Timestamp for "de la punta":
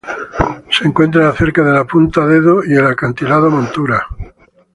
1.63-2.25